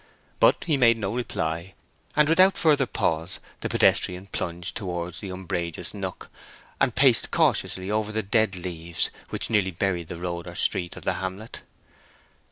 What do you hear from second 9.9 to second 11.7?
the road or street of the hamlet.